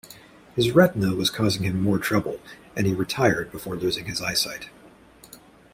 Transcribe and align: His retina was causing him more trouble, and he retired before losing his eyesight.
His 0.55 0.71
retina 0.71 1.13
was 1.13 1.29
causing 1.29 1.61
him 1.61 1.79
more 1.79 1.99
trouble, 1.99 2.39
and 2.75 2.87
he 2.87 2.93
retired 2.95 3.51
before 3.51 3.75
losing 3.75 4.05
his 4.05 4.19
eyesight. 4.19 4.71